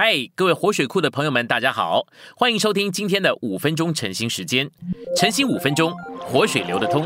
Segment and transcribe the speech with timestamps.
[0.00, 2.06] 嗨，各位活水库的朋友们，大家好，
[2.36, 4.70] 欢迎收听今天的五分钟晨兴时间。
[5.16, 7.04] 晨兴五分钟，活水流得通。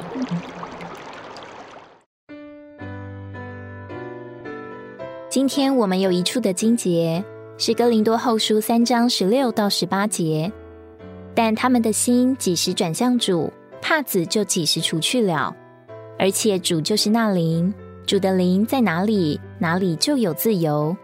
[5.30, 7.24] 今天我们有一处的经节
[7.56, 10.52] 是哥林多后书三章十六到十八节，
[11.34, 13.50] 但他们的心几时转向主，
[13.80, 15.56] 帕子就几时除去了。
[16.18, 17.72] 而且主就是那灵，
[18.04, 20.94] 主的灵在哪里，哪里就有自由。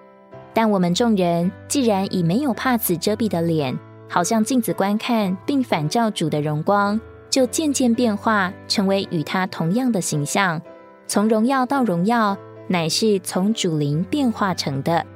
[0.59, 10.61] 但我们众人既然以没有帕子遮蔽的脸，好像镜子观看，并反照主的荣光，就渐渐变化，成为与他同样的形象。
[11.07, 15.07] 从荣耀到荣耀，乃是从主灵变化成的。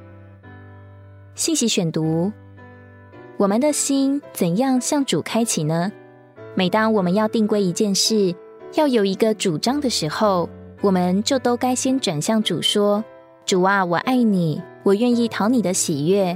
[1.35, 2.31] 信息选读：
[3.37, 5.91] 我们的心怎样向主开启呢？
[6.55, 8.33] 每当我们要定规一件事，
[8.75, 10.49] 要有一个主张的时候，
[10.83, 13.03] 我们就都该先转向主说
[13.53, 16.35] ：“主啊，我爱你。”我愿意讨你的喜悦，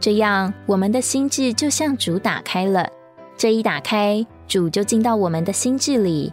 [0.00, 2.90] 这样我们的心智就向主打开了。
[3.36, 6.32] 这一打开，主就进到我们的心智里。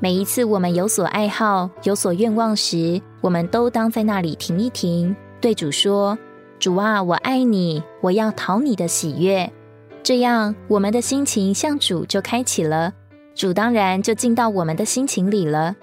[0.00, 6.18] 每一次我们有所爱好、有所愿望时，我们都当在那里停一停，对主说
[6.60, 9.50] ：“主啊，我爱你，我要讨你的喜悦。”
[10.04, 12.92] 这样我们的心情向主就开启了，
[13.34, 15.74] 主当然就进到我们的心情里了。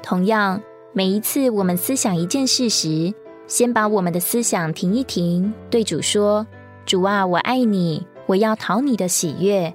[0.00, 0.62] 同样，
[0.92, 3.12] 每一次我们思想一件事时，
[3.52, 6.46] 先把我们的思想停一停，对主说
[6.86, 9.74] ：“主啊，我爱你，我要讨你的喜悦。”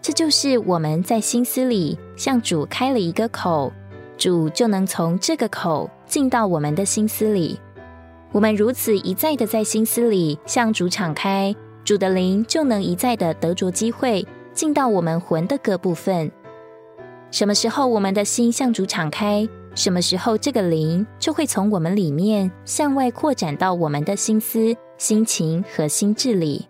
[0.00, 3.70] 这就是我们在心思里向主开了一个口，
[4.16, 7.60] 主就能从这个口进到我们的心思里。
[8.32, 11.54] 我们如此一再的在心思里向主敞开，
[11.84, 16.32] 主的灵就能一再的得着机会进到我们魂的各部分。
[17.30, 19.46] 什么时候我们的心向主敞开？
[19.78, 26.66] 什么时候，这个灵就会从我们里面向外扩展到我们的心思、心情和心智里？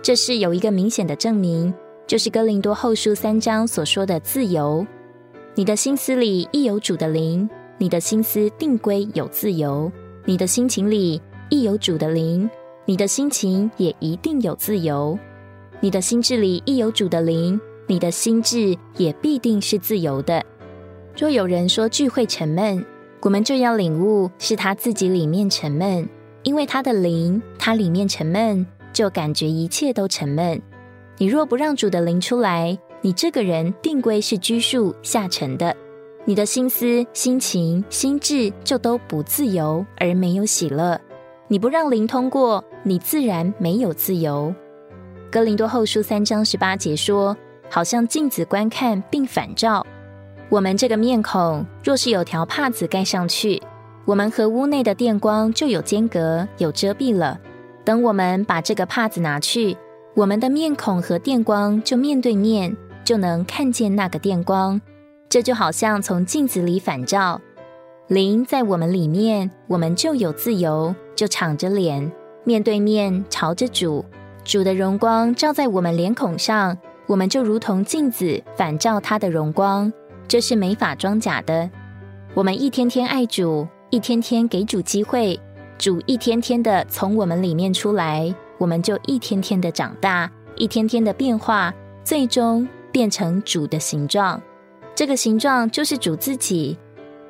[0.00, 1.74] 这是有一个明显的证明，
[2.06, 4.86] 就是哥林多后书三章所说的自由。
[5.56, 9.90] 你的心思里亦有主的灵，你的心思定规有自由；
[10.24, 11.20] 你的心情里
[11.50, 12.48] 亦有主的灵，
[12.84, 15.18] 你的心情也一定有自由；
[15.80, 20.40] 你的心智里亦有主的灵，你的心智也必定是自由的。
[21.18, 22.86] 若有人说聚会沉闷，
[23.22, 26.08] 我们就要领悟是他自己里面沉闷，
[26.44, 30.62] 因为他的灵，他里面沉闷，就感觉一切都沉闷。
[31.16, 35.74] 你若不让主的灵出来，你这个人定规是拘束下沉的，
[36.24, 41.00] 你的心思、心情、心智就都不自由而没有喜乐。
[41.48, 44.54] 你不让灵通过，你自然没有自由。
[45.32, 47.36] 哥林多后书三章十八节说，
[47.68, 49.84] 好像镜子观看并反照。
[50.50, 53.62] 我们这个面孔，若是有条帕子盖上去，
[54.06, 57.38] 我们和屋内的电光就有间隔、有遮蔽了。
[57.84, 59.76] 等我们把这个帕子拿去，
[60.14, 64.80] 我们的面孔和电光就面对面，就能看见那个电光。
[65.28, 67.38] 这就好像从镜子里反照，
[68.06, 72.10] 灵在我们里面，我们就有自由，就敞着脸，
[72.44, 74.02] 面对面朝着主，
[74.44, 79.92] 主的荣光照在我们脸孔上，我们就如同镜子反照他的荣光。
[80.28, 81.68] 这是没法装假的。
[82.34, 85.40] 我们一天天爱主，一天天给主机会，
[85.78, 91.72] 主一天天的从我们里面出来，我们就一天天的长大，一天天的变化，
[92.04, 94.40] 最终变成主的形状。
[94.94, 96.76] 这个形状就是主自己。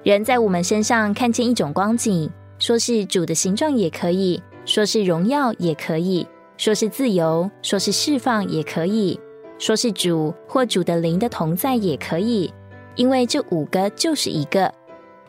[0.02, 2.28] 人在我们身上看见一种光景，
[2.58, 6.26] 说是主的形状也可以，说是荣耀也可以，
[6.56, 9.20] 说是自由，说是释放也可以，
[9.58, 12.52] 说是主或主的灵的同在也可以。
[12.98, 14.74] 因为这五个就是一个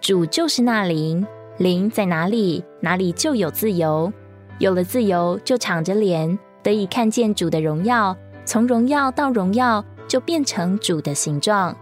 [0.02, 1.26] 主，就是那灵，
[1.60, 4.12] 灵在哪里，哪里就有自由。
[4.58, 8.18] 有了自由，就敞着脸，得以看见主的荣耀。
[8.44, 11.78] 从荣耀到荣耀，就变成主的形状。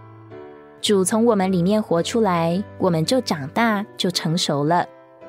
[0.82, 4.86] 主从我们里面活出来，我们就长大，就成熟了。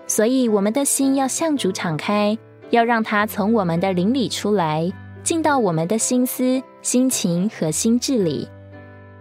[0.07, 2.37] 所以，我们的心要向主敞开，
[2.69, 4.91] 要让他从我们的灵里出来，
[5.23, 8.49] 进到我们的心思、心情和心智里。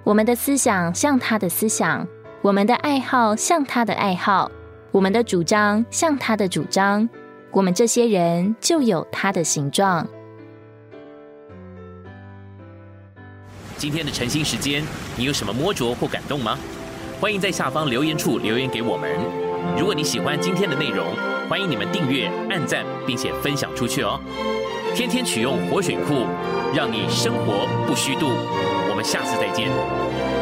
[0.08, 2.08] 我们的思想像他的思想，
[2.40, 4.50] 我们的爱好像他的爱好，
[4.90, 7.06] 我们的主张像他的主张，
[7.50, 10.08] 我们这些人就有他的形状。
[13.76, 14.82] 今天的晨兴时间，
[15.14, 16.56] 你有什么摸着或感动吗？
[17.20, 19.14] 欢迎在下方留言处留言给我们。
[19.78, 21.06] 如果你喜欢今天的内容，
[21.50, 24.19] 欢迎你们订阅、按赞，并且分享出去哦。
[24.94, 26.25] 天天取用活水库，
[26.75, 28.31] 让你生活不虚度。
[28.99, 30.38] 我们下次再见。